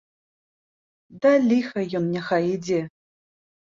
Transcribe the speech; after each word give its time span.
Да 1.27 1.31
ліха 1.53 1.87
ён 2.03 2.11
няхай 2.19 2.53
ідзе. 2.59 2.85